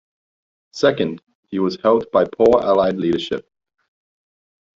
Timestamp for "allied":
2.59-2.97